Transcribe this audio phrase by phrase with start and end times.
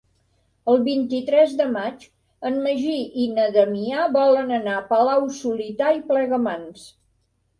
[0.71, 2.05] El vint-i-tres de maig
[2.49, 6.89] en Magí i na Damià volen anar a Palau-solità i Plegamans.